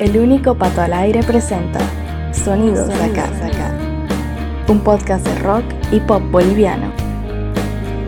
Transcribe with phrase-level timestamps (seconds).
[0.00, 1.78] El único pato al aire presenta
[2.32, 3.74] Sonidos, de acá, acá.
[4.66, 6.90] Un podcast de rock y pop boliviano.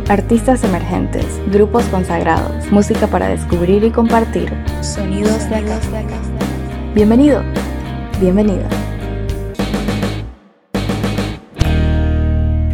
[0.08, 4.50] Artistas emergentes, grupos consagrados, música para descubrir y compartir.
[4.80, 5.78] Sonidos de acá.
[6.94, 7.42] Bienvenido,
[8.18, 8.66] bienvenida.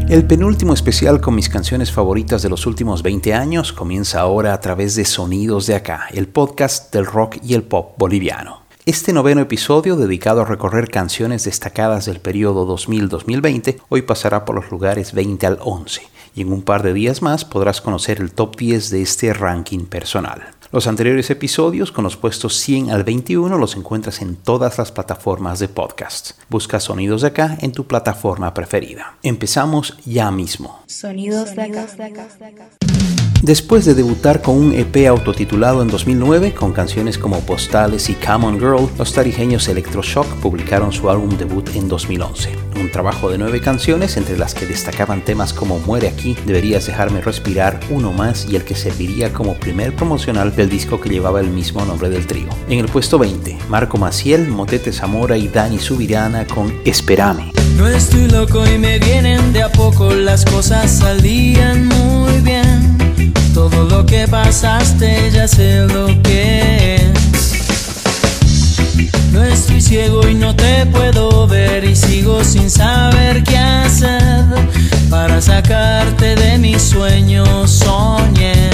[0.09, 4.61] El penúltimo especial con mis canciones favoritas de los últimos 20 años comienza ahora a
[4.61, 8.58] través de Sonidos de Acá, el podcast del rock y el pop boliviano.
[8.89, 14.71] Este noveno episodio, dedicado a recorrer canciones destacadas del periodo 2000-2020, hoy pasará por los
[14.71, 16.01] lugares 20 al 11,
[16.35, 19.85] y en un par de días más podrás conocer el top 10 de este ranking
[19.85, 20.43] personal.
[20.73, 25.59] Los anteriores episodios, con los puestos 100 al 21, los encuentras en todas las plataformas
[25.59, 26.31] de podcast.
[26.49, 29.19] Busca Sonidos de Acá en tu plataforma preferida.
[29.23, 30.81] Empezamos ya mismo.
[30.87, 31.87] Sonidos de acá.
[33.43, 38.47] Después de debutar con un EP autotitulado en 2009 con canciones como Postales y Come
[38.47, 42.51] On Girl, los tarijeños Electroshock publicaron su álbum debut en 2011.
[42.81, 47.21] Un trabajo de nueve canciones entre las que destacaban temas como Muere aquí, Deberías dejarme
[47.21, 51.49] respirar, Uno más y el que serviría como primer promocional del disco que llevaba el
[51.49, 52.49] mismo nombre del trío.
[52.69, 57.53] En el puesto 20, Marco Maciel, Motete Zamora y Dani Subirana con Esperame.
[57.77, 62.88] No estoy loco y me vienen de a poco, las cosas salían muy bien.
[63.59, 67.53] Todo lo que pasaste ya sé lo que es.
[69.33, 74.45] No estoy ciego y no te puedo ver y sigo sin saber qué hacer
[75.11, 77.69] para sacarte de mis sueños.
[77.69, 78.71] Soñé.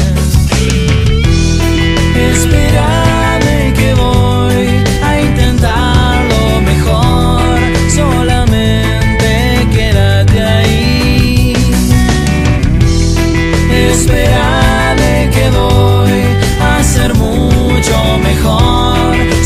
[2.30, 7.40] Espérame que voy a intentar lo mejor.
[7.88, 8.53] Solamente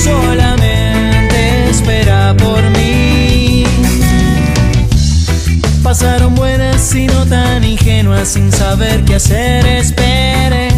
[0.02, 3.64] Solamente espera por mí.
[5.82, 9.66] Pasaron buenas y no tan ingenuas sin saber qué hacer.
[9.66, 10.68] Espere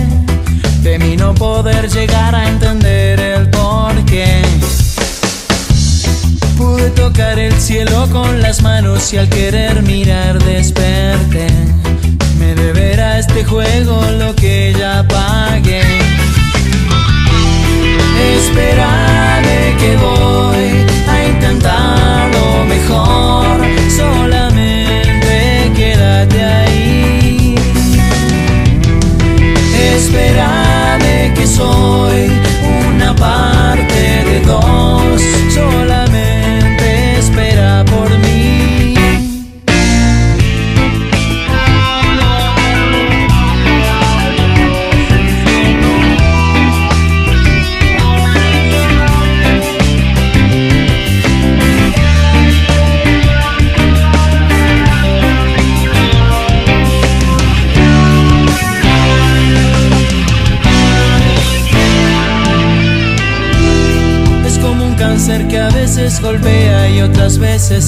[0.82, 4.42] de mí no poder llegar a entender el porqué.
[6.56, 11.48] Pude tocar el cielo con las manos y al querer mirar desperté.
[12.38, 16.09] Me deberá este juego lo que ya pagué.
[18.50, 23.60] Espérame que voy a intentar lo mejor.
[23.88, 27.54] Solamente quédate ahí.
[29.94, 32.32] Espérame que soy
[32.88, 33.79] una parte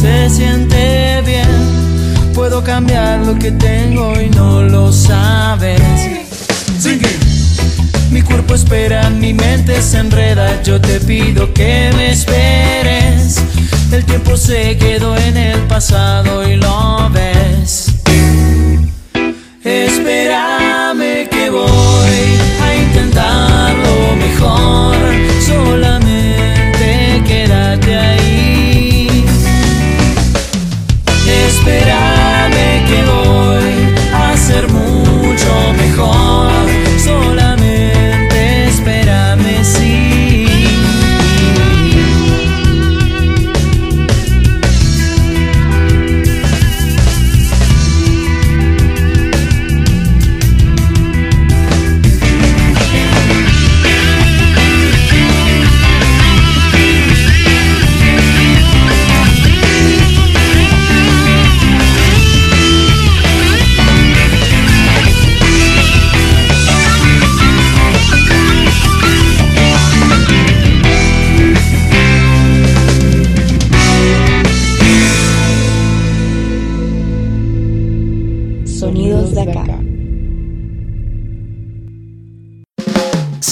[0.02, 1.46] se siente bien.
[2.34, 5.80] Puedo cambiar lo que tengo y no lo sabes.
[8.10, 10.60] Mi cuerpo espera, mi mente se enreda.
[10.62, 13.40] Yo te pido que me esperes.
[13.92, 17.91] El tiempo se quedó en el pasado y lo ves.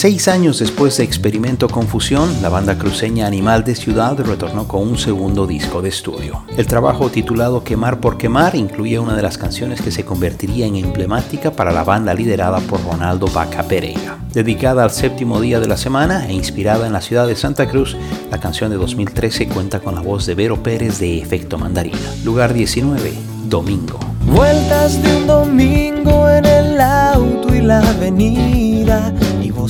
[0.01, 4.97] Seis años después de Experimento Confusión, la banda cruceña Animal de Ciudad retornó con un
[4.97, 6.43] segundo disco de estudio.
[6.57, 10.77] El trabajo titulado Quemar por Quemar incluye una de las canciones que se convertiría en
[10.77, 14.17] emblemática para la banda liderada por Ronaldo Baca Pereira.
[14.33, 17.95] Dedicada al séptimo día de la semana e inspirada en la ciudad de Santa Cruz,
[18.31, 21.99] la canción de 2013 cuenta con la voz de Vero Pérez de Efecto Mandarina.
[22.25, 23.13] Lugar 19,
[23.51, 24.01] Domingo.
[24.25, 29.13] Vueltas de un domingo en el auto y la avenida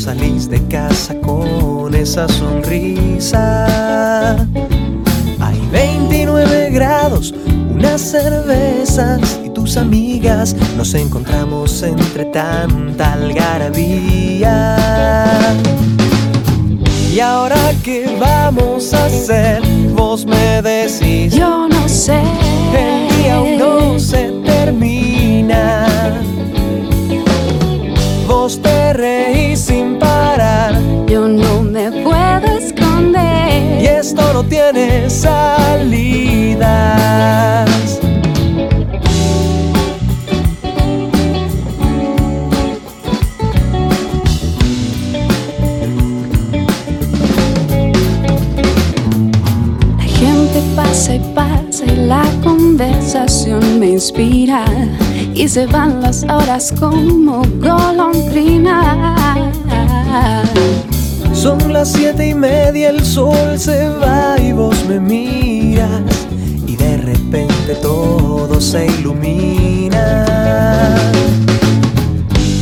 [0.01, 3.67] salís de casa con esa sonrisa.
[5.39, 7.35] Hay 29 grados,
[7.71, 14.77] unas cervezas y tus amigas nos encontramos entre tanta algarabía.
[17.13, 19.61] Y ahora qué vamos a hacer,
[19.95, 21.35] vos me decís.
[21.35, 22.23] Yo no sé.
[22.73, 25.90] El día aún no se termina.
[28.49, 30.73] Te reís sin parar.
[31.07, 33.83] Yo no me puedo esconder.
[33.83, 36.59] Y esto no tiene salidas.
[49.99, 54.65] La gente pasa y pasa y la conversación me inspira.
[55.35, 59.17] Y se van las horas como golondrina.
[61.33, 66.27] Son las siete y media, el sol se va y vos me miras.
[66.67, 70.27] Y de repente todo se ilumina.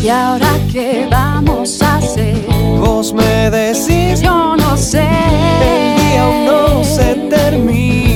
[0.02, 2.36] ¿Y ahora qué vamos a hacer?
[2.78, 5.02] Vos me decís, Yo no sé.
[5.02, 8.07] el día aún no se termina.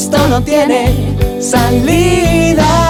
[0.00, 0.94] Esto no tiene
[1.40, 2.87] salidas.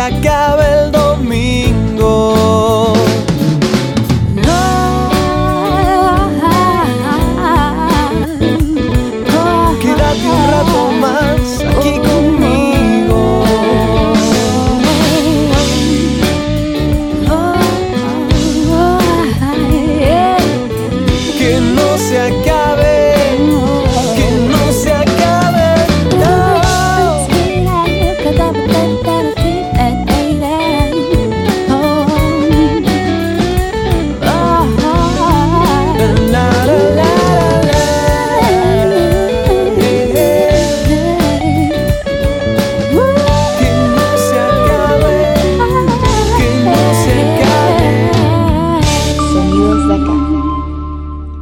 [0.00, 0.59] No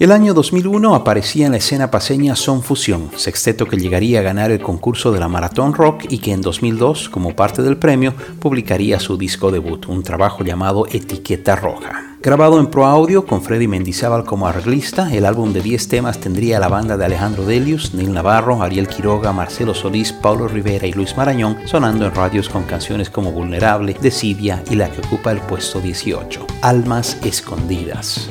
[0.08, 4.50] El año 2001 aparecía en la escena paseña Son Fusión, sexteto que llegaría a ganar
[4.50, 9.00] el concurso de la Maratón Rock y que en 2002, como parte del premio, publicaría
[9.00, 12.16] su disco debut, un trabajo llamado Etiqueta Roja.
[12.22, 16.58] Grabado en Pro Audio con Freddy Mendizábal como arreglista, el álbum de 10 temas tendría
[16.58, 21.18] la banda de Alejandro Delius, Neil Navarro, Ariel Quiroga, Marcelo Solís, Paulo Rivera y Luis
[21.18, 25.82] Marañón, sonando en radios con canciones como Vulnerable, Decidia y la que ocupa el puesto
[25.82, 28.30] 18, Almas Escondidas.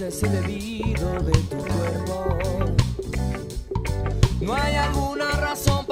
[0.00, 2.38] Veces he bebido de tu cuerpo.
[4.40, 5.84] No hay alguna razón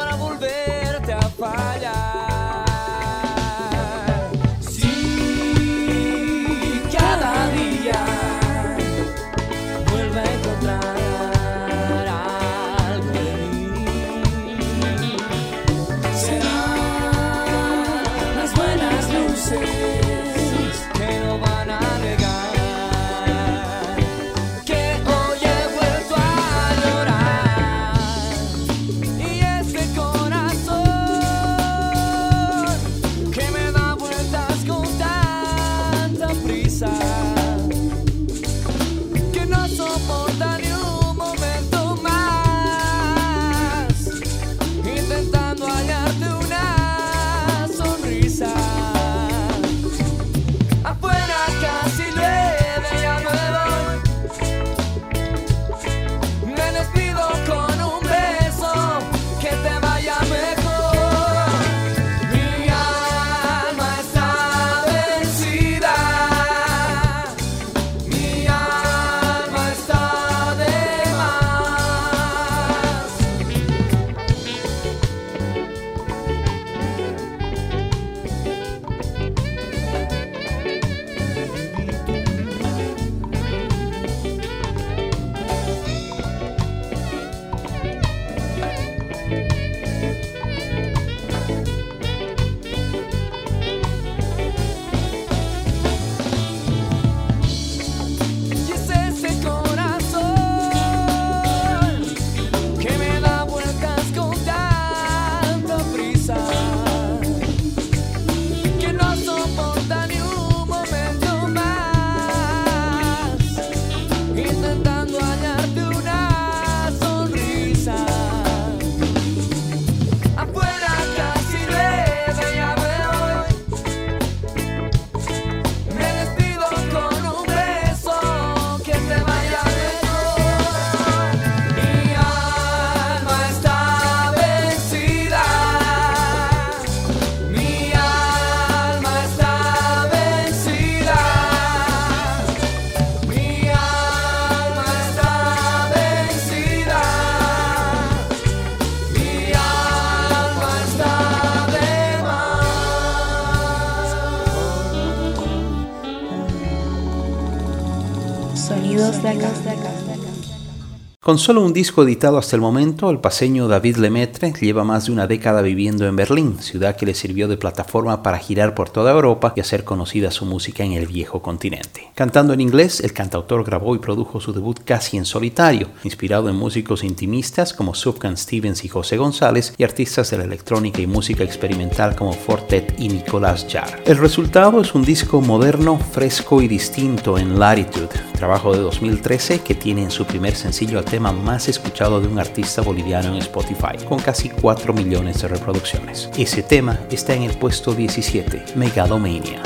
[161.29, 165.13] Con solo un disco editado hasta el momento, el paseño David Lemaitre lleva más de
[165.13, 169.13] una década viviendo en Berlín, ciudad que le sirvió de plataforma para girar por toda
[169.13, 172.11] Europa y hacer conocida su música en el viejo continente.
[172.15, 176.57] Cantando en inglés, el cantautor grabó y produjo su debut casi en solitario, inspirado en
[176.57, 181.45] músicos intimistas como Sufjan Stevens y José González y artistas de la electrónica y música
[181.45, 184.03] experimental como Fortet y Nicolás Jarre.
[184.07, 189.75] El resultado es un disco moderno, fresco y distinto en Latitude, trabajo de 2013 que
[189.75, 194.49] tiene en su primer sencillo más escuchado de un artista boliviano en Spotify, con casi
[194.49, 196.31] 4 millones de reproducciones.
[196.37, 199.61] Ese tema está en el puesto 17, Megalomania.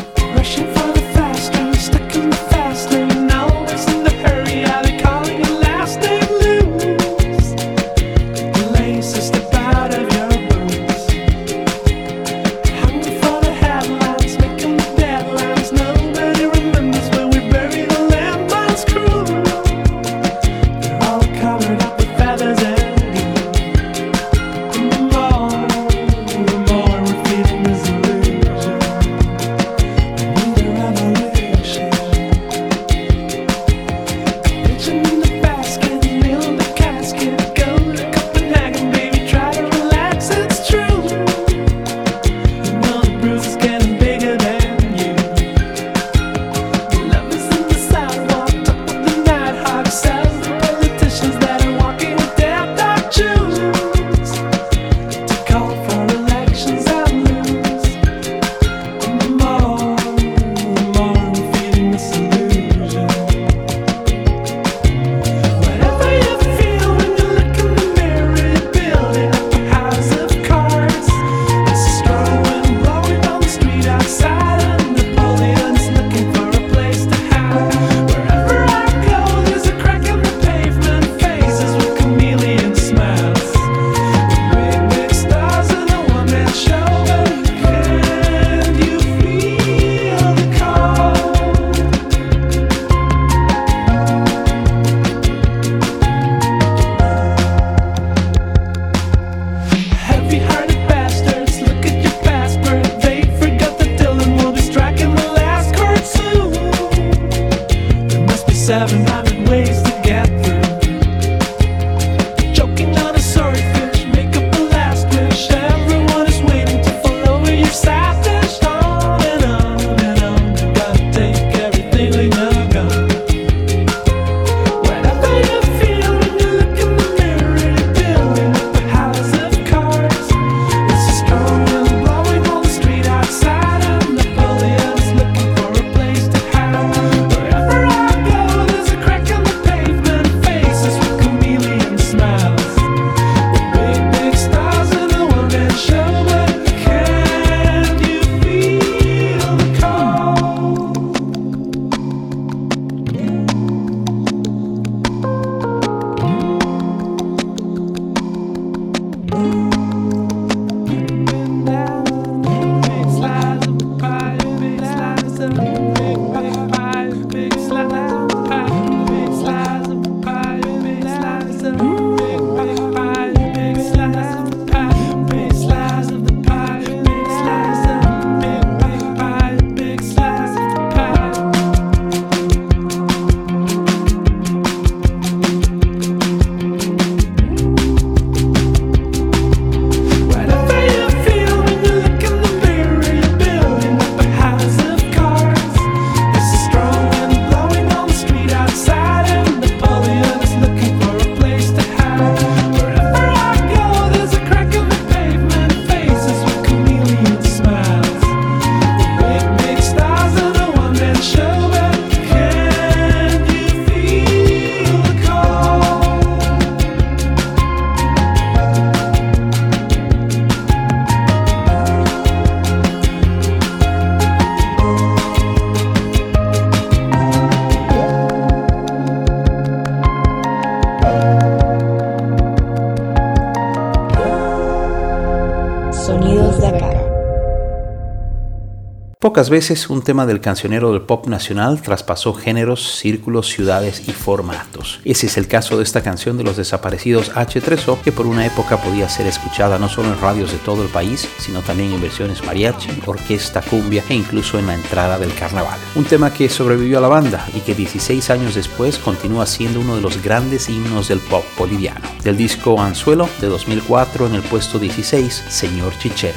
[239.33, 245.01] Pocas veces un tema del cancionero del pop nacional traspasó géneros, círculos, ciudades y formatos.
[245.07, 248.77] Ese es el caso de esta canción de los desaparecidos H3O, que por una época
[248.77, 252.45] podía ser escuchada no solo en radios de todo el país, sino también en versiones
[252.45, 255.81] mariachi, orquesta, cumbia e incluso en la entrada del carnaval.
[255.95, 259.97] Un tema que sobrevivió a la banda y que 16 años después continúa siendo uno
[259.97, 262.07] de los grandes himnos del pop boliviano.
[262.23, 266.37] Del disco Anzuelo de 2004 en el puesto 16, Señor Chichero.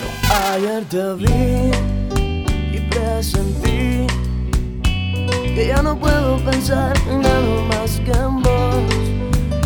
[5.68, 8.84] Ya no puedo pensar en nada más que en vos.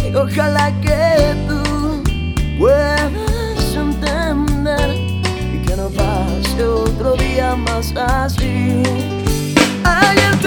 [0.04, 2.04] Y ojalá que tú
[2.58, 3.12] puedas
[3.76, 4.90] entender
[5.54, 8.82] y que no pase otro día más así.
[9.84, 10.38] Ayer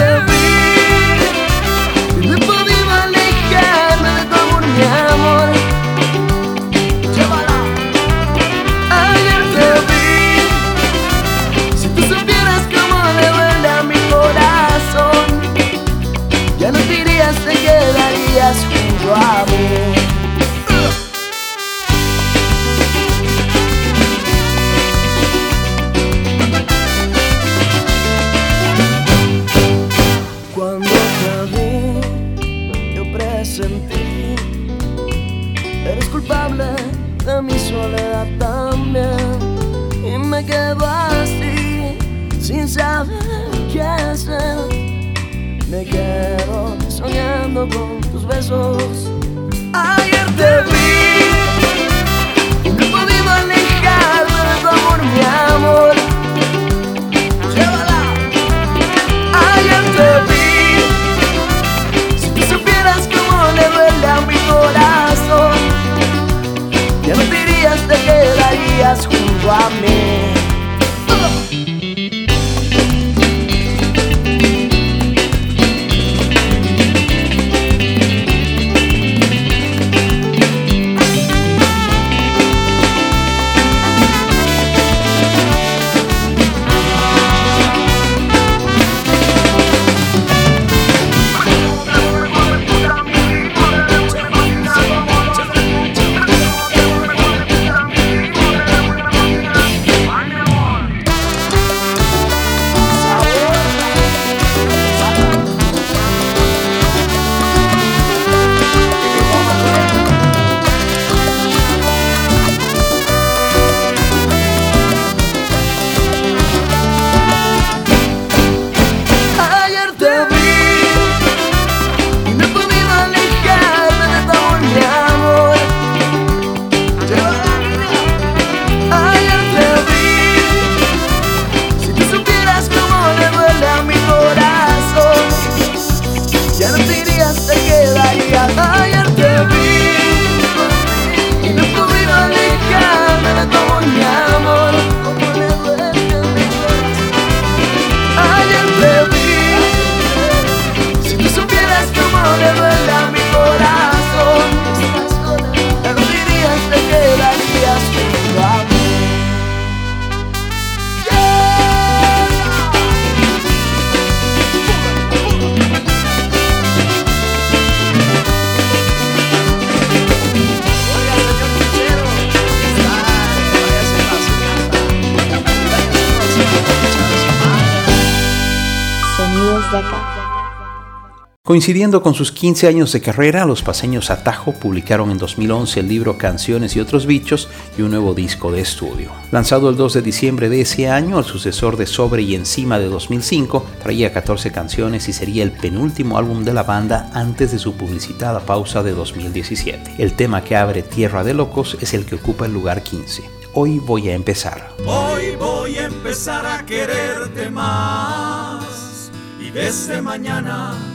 [181.53, 186.17] Coincidiendo con sus 15 años de carrera, los paseños Atajo publicaron en 2011 el libro
[186.17, 189.11] Canciones y otros bichos y un nuevo disco de estudio.
[189.31, 192.87] Lanzado el 2 de diciembre de ese año, el sucesor de Sobre y Encima de
[192.89, 197.75] 2005 traía 14 canciones y sería el penúltimo álbum de la banda antes de su
[197.75, 199.97] publicitada pausa de 2017.
[199.99, 203.25] El tema que abre Tierra de Locos es el que ocupa el lugar 15.
[203.53, 204.71] Hoy voy a empezar.
[204.87, 210.92] Hoy voy a empezar a quererte más y desde mañana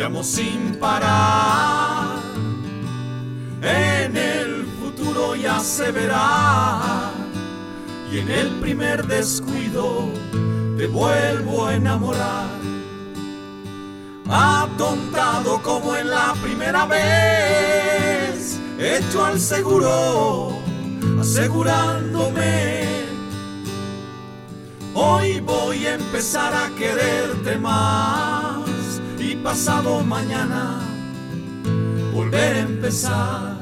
[0.00, 2.20] te amo sin parar.
[3.60, 7.10] En el futuro ya se verá
[8.10, 10.08] y en el primer descuido
[10.78, 12.48] te vuelvo a enamorar.
[14.26, 20.56] Atontado como en la primera vez, hecho al seguro,
[21.20, 22.86] asegurándome.
[24.94, 28.69] Hoy voy a empezar a quererte más
[29.42, 30.80] pasado mañana
[32.12, 33.59] volver a empezar.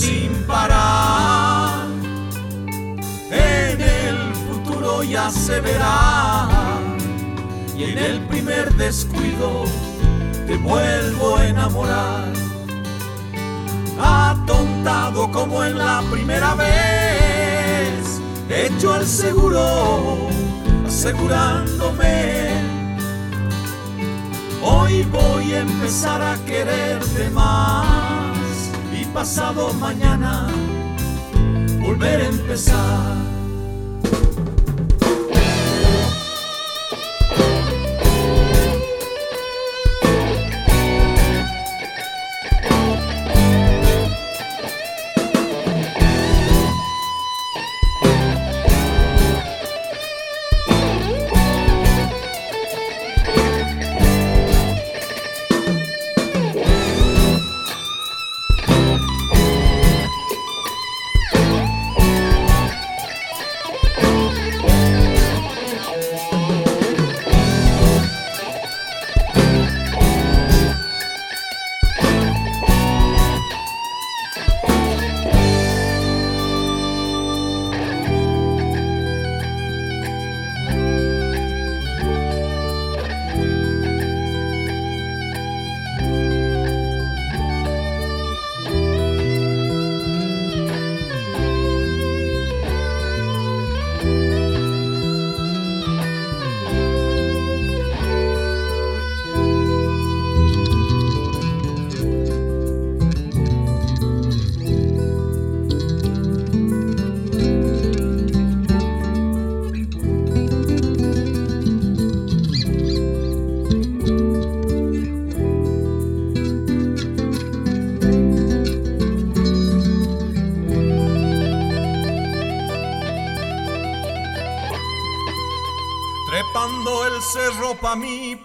[0.00, 1.86] Sin parar.
[3.30, 6.48] En el futuro ya se verá
[7.76, 9.64] y en el primer descuido
[10.46, 12.32] te vuelvo a enamorar.
[14.00, 20.28] Atontado como en la primera vez, hecho al seguro,
[20.86, 22.48] asegurándome.
[24.62, 28.29] Hoy voy a empezar a quererte más
[29.12, 30.48] pasado mañana
[31.80, 33.39] volver a empezar.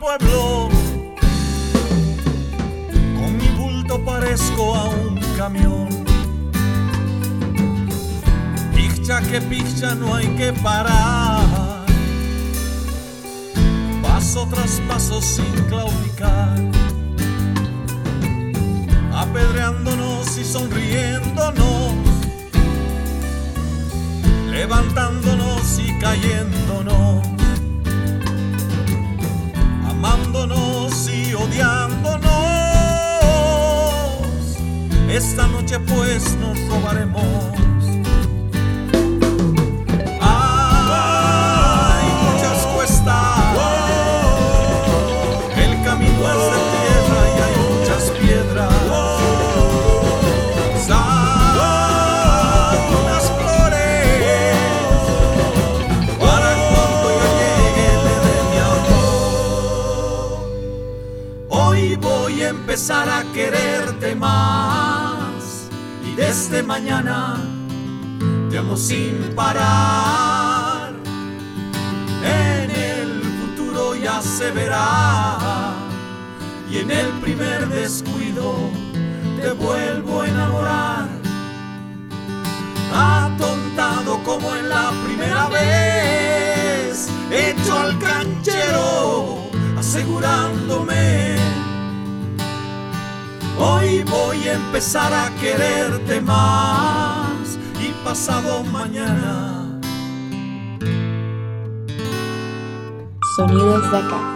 [0.05, 0.69] Pueblo,
[3.17, 5.87] con mi bulto parezco a un camión.
[8.75, 11.85] Picha que picha no hay que parar,
[14.03, 16.59] paso tras paso sin claudicar,
[19.11, 21.93] apedreándonos y sonriéndonos,
[24.51, 27.34] levantándonos y cayéndonos
[31.07, 32.25] y odiándonos.
[35.09, 37.74] Esta noche pues nos robaremos.
[62.75, 65.69] Empezar a quererte más
[66.03, 67.37] y desde mañana
[68.49, 70.91] te amo sin parar.
[72.21, 75.73] En el futuro ya se verá
[76.69, 78.69] y en el primer descuido
[79.39, 81.07] te vuelvo a enamorar
[82.93, 91.35] atontado como en la primera vez, hecho al canchero, asegurándome.
[93.57, 99.79] Hoy voy a empezar a quererte más y pasado mañana.
[103.37, 104.34] Sonidos de acá.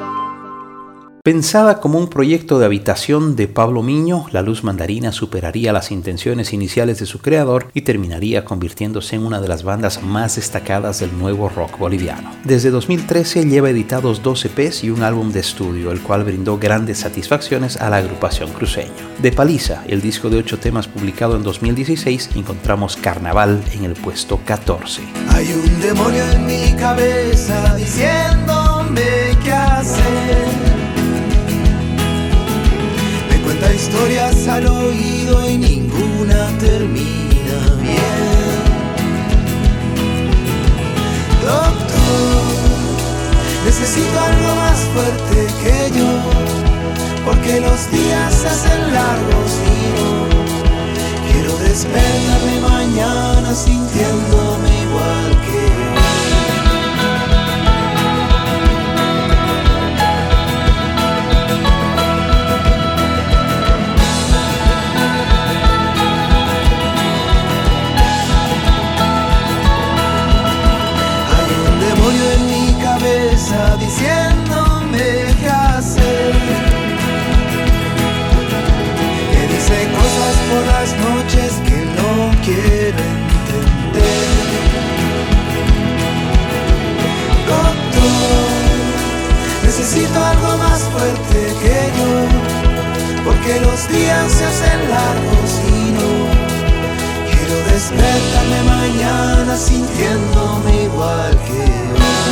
[1.24, 6.54] Pensada como un proyecto de habitación de Pablo Miño, La Luz Mandarina superaría las intenciones
[6.54, 11.18] iniciales de su creador y terminaría convirtiéndose en una de las bandas más destacadas del
[11.20, 12.32] nuevo rock boliviano.
[12.46, 17.00] Desde 2013 lleva editados 12 EPs y un álbum de estudio, el cual brindó grandes
[17.00, 18.90] satisfacciones a la agrupación cruceña.
[19.22, 24.40] De Paliza, el disco de 8 temas publicado en 2016, encontramos Carnaval en el puesto
[24.46, 25.02] 14.
[25.32, 28.59] Hay un demonio en mi cabeza diciéndome
[33.90, 38.60] historias al oído y ninguna termina bien.
[41.42, 42.44] Doctor,
[43.66, 46.12] necesito algo más fuerte que yo,
[47.26, 50.10] porque los días se hacen largos y no
[51.32, 54.79] quiero despertarme mañana sintiéndome
[99.58, 101.62] sintiéndome igual que
[101.94, 102.30] hoy.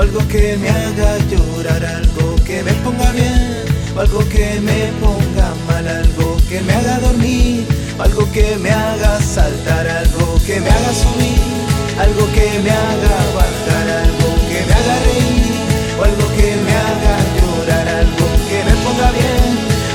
[0.00, 3.64] algo que me haga llorar, algo que me ponga bien,
[3.98, 5.39] algo que me ponga
[5.86, 7.66] algo que me haga dormir,
[7.98, 11.38] algo que me haga saltar, algo que me haga subir,
[11.98, 15.52] algo que me haga bajar, algo que me haga reír,
[15.98, 19.50] o algo que me haga llorar, algo que me ponga bien,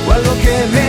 [0.07, 0.84] o algo que me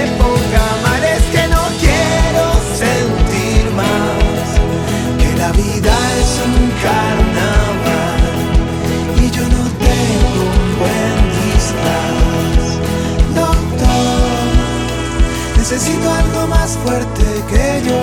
[15.69, 17.99] Necesito algo más fuerte que yo,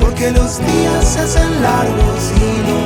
[0.00, 2.80] porque los días se hacen largos y no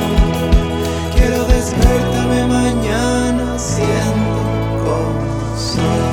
[1.15, 4.41] quiero despertarme mañana siendo
[4.83, 6.03] como soy.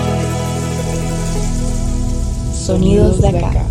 [2.55, 3.70] Sonidos de acá.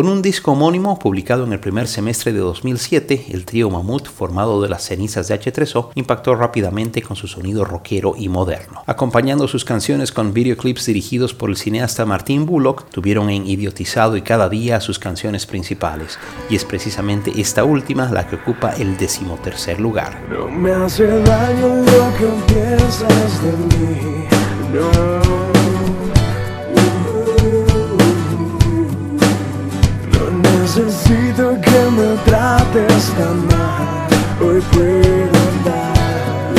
[0.00, 4.62] Con un disco homónimo publicado en el primer semestre de 2007, el trío Mamut, formado
[4.62, 8.82] de las cenizas de H3O, impactó rápidamente con su sonido rockero y moderno.
[8.86, 14.22] Acompañando sus canciones con videoclips dirigidos por el cineasta Martin Bullock, tuvieron en Idiotizado y
[14.22, 19.80] Cada Día sus canciones principales, y es precisamente esta última la que ocupa el decimotercer
[19.80, 20.18] lugar.
[30.76, 34.08] Necesito que me trates tan mal.
[34.40, 36.54] Hoy puedo andar.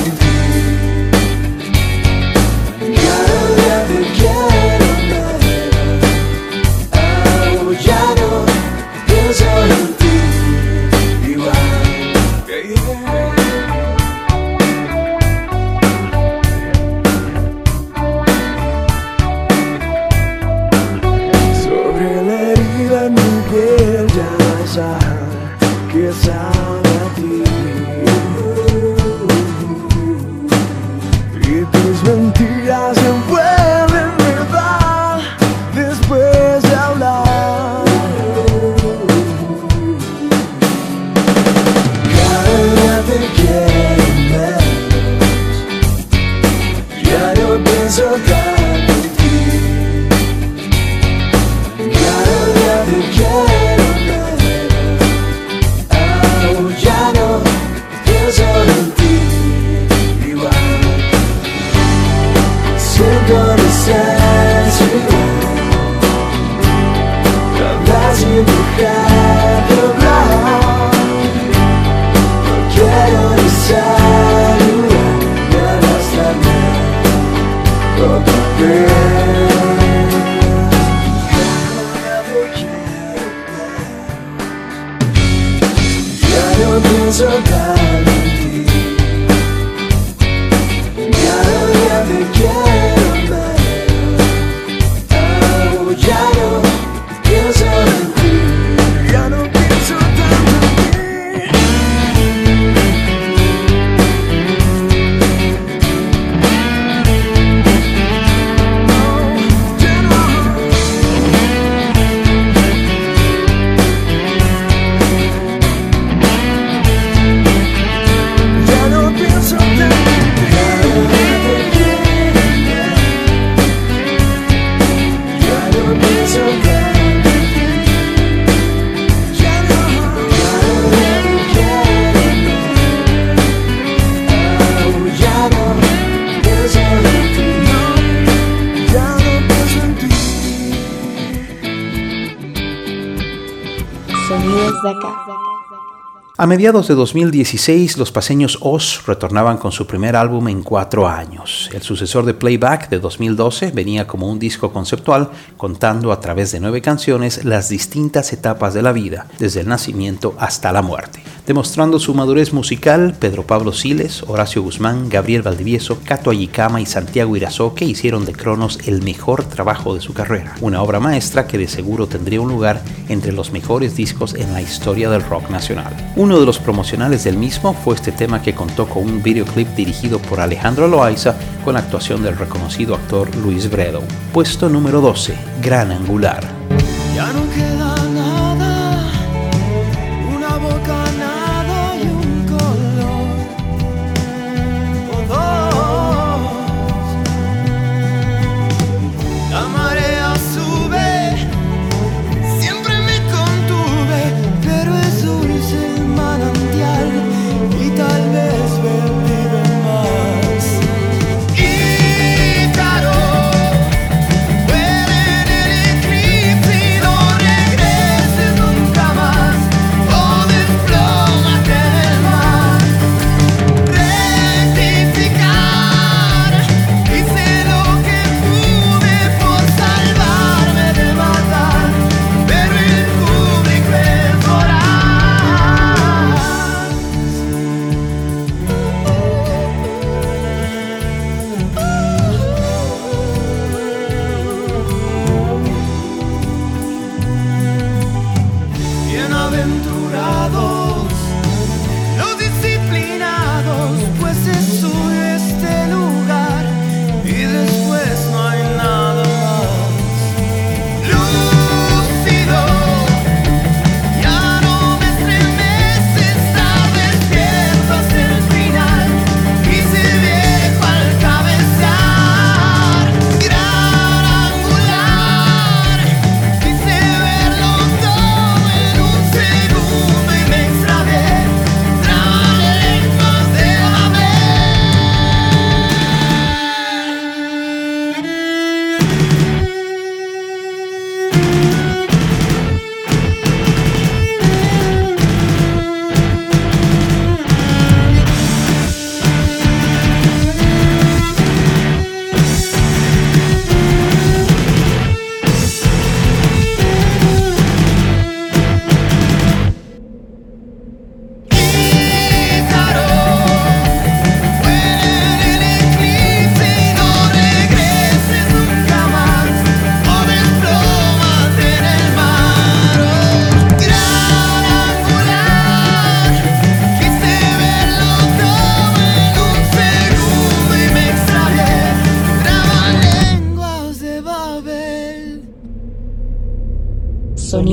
[146.43, 151.71] A mediados de 2016, los paseños Oz retornaban con su primer álbum en cuatro años.
[151.73, 156.59] El sucesor de Playback de 2012 venía como un disco conceptual contando a través de
[156.59, 161.23] nueve canciones las distintas etapas de la vida, desde el nacimiento hasta la muerte.
[161.47, 167.37] Demostrando su madurez musical, Pedro Pablo Siles, Horacio Guzmán, Gabriel Valdivieso, Cato Ayicama y Santiago
[167.37, 171.67] Irazoque hicieron de Cronos el mejor trabajo de su carrera, una obra maestra que de
[171.67, 176.13] seguro tendría un lugar entre los mejores discos en la historia del rock nacional.
[176.15, 180.21] Uno de los promocionales del mismo fue este tema que contó con un videoclip dirigido
[180.21, 181.35] por Alejandro Loaiza
[181.65, 184.01] con la actuación del reconocido actor Luis Bredo.
[184.33, 186.45] Puesto número 12, Gran Angular.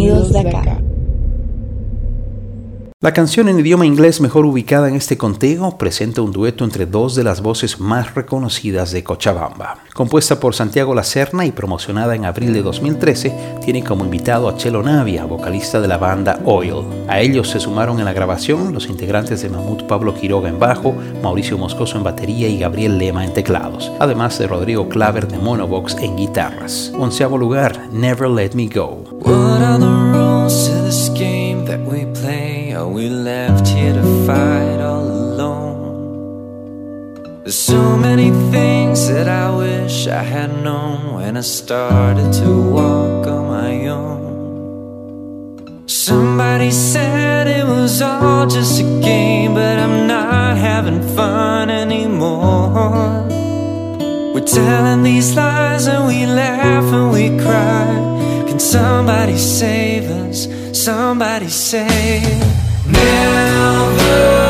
[0.10, 0.88] Sonidos de acá.
[3.01, 7.15] La canción en idioma inglés mejor ubicada en este conteo presenta un dueto entre dos
[7.15, 9.77] de las voces más reconocidas de Cochabamba.
[9.93, 14.83] Compuesta por Santiago Lacerna y promocionada en abril de 2013, tiene como invitado a Chelo
[14.83, 16.83] Navia, vocalista de la banda Oil.
[17.07, 20.93] A ellos se sumaron en la grabación los integrantes de Mamut Pablo Quiroga en bajo,
[21.23, 25.95] Mauricio Moscoso en batería y Gabriel Lema en teclados, además de Rodrigo Claver de Monobox
[25.99, 26.91] en guitarras.
[26.99, 29.05] Onceavo lugar, Never Let Me Go.
[32.80, 35.84] Are we left here to fight all alone?
[37.43, 43.27] There's so many things that I wish I had known when I started to walk
[43.27, 44.30] on my own.
[45.89, 53.27] Somebody said it was all just a game, but I'm not having fun anymore.
[54.34, 57.88] We're telling these lies and we laugh and we cry.
[58.47, 60.47] Can somebody save us?
[60.71, 64.48] Somebody say, Never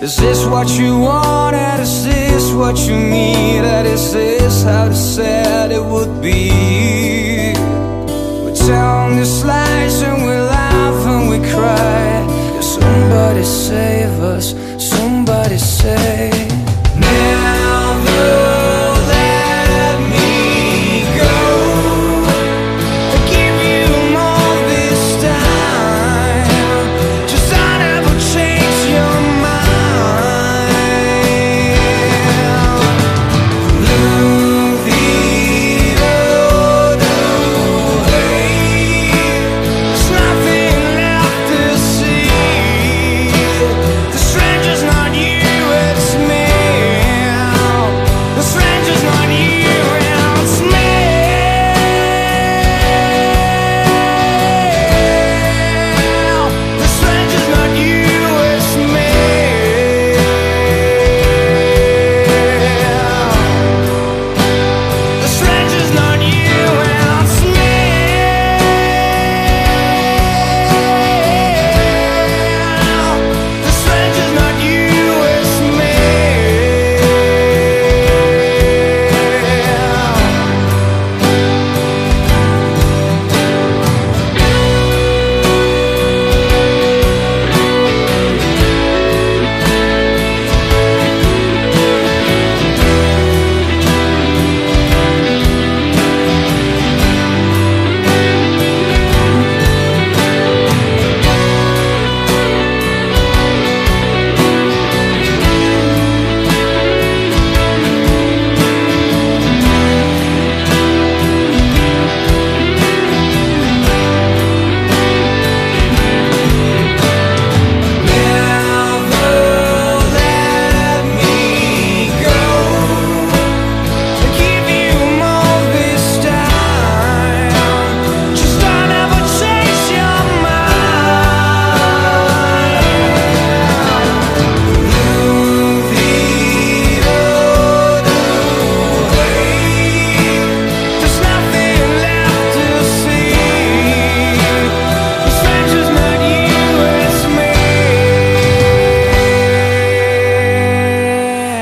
[0.00, 1.80] Is this what you wanted?
[1.80, 3.27] Is this what you needed?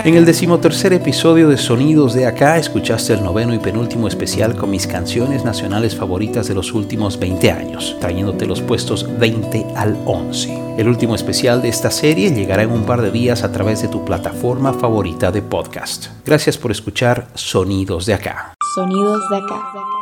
[0.07, 4.71] En el decimotercer episodio de Sonidos de Acá escuchaste el noveno y penúltimo especial con
[4.71, 10.77] mis canciones nacionales favoritas de los últimos 20 años, trayéndote los puestos 20 al 11.
[10.79, 13.89] El último especial de esta serie llegará en un par de días a través de
[13.89, 16.07] tu plataforma favorita de podcast.
[16.25, 18.55] Gracias por escuchar Sonidos de Acá.
[18.77, 19.96] Sonidos de acá.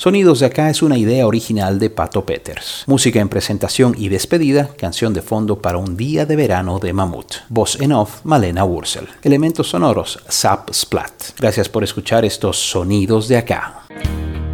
[0.00, 2.84] Sonidos de acá es una idea original de Pato Peters.
[2.86, 7.38] Música en presentación y despedida, canción de fondo para un día de verano de Mamut.
[7.48, 9.08] Voz en off, Malena Wurzel.
[9.24, 11.36] Elementos sonoros, Zap Splat.
[11.36, 13.80] Gracias por escuchar estos Sonidos de acá.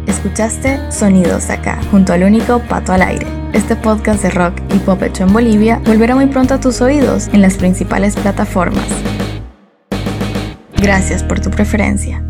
[0.07, 3.27] Escuchaste Sonidos de acá, junto al único Pato al Aire.
[3.53, 7.27] Este podcast de rock y pop hecho en Bolivia volverá muy pronto a tus oídos
[7.33, 8.87] en las principales plataformas.
[10.77, 12.25] Gracias por tu preferencia.